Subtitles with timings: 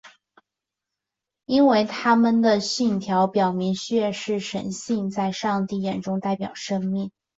[1.45, 7.11] 因为他们的信条表明血是神性的在上帝眼中代表生命。